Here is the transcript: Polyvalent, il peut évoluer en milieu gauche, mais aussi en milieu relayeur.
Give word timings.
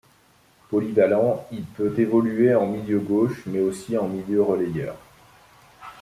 Polyvalent, 0.71 1.45
il 1.51 1.61
peut 1.61 1.93
évoluer 1.99 2.55
en 2.55 2.65
milieu 2.65 2.97
gauche, 2.97 3.43
mais 3.45 3.59
aussi 3.59 3.99
en 3.99 4.07
milieu 4.07 4.41
relayeur. 4.41 4.95